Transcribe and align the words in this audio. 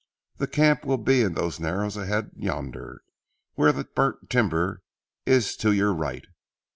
The 0.37 0.47
camp 0.47 0.83
will 0.83 0.97
be 0.97 1.21
in 1.21 1.35
those 1.35 1.59
narrows 1.59 1.95
ahead 1.95 2.31
yonder 2.35 3.03
where 3.53 3.71
that 3.71 3.93
burnt 3.93 4.31
timber 4.31 4.81
is 5.27 5.55
to 5.57 5.71
your 5.71 5.93
right. 5.93 6.25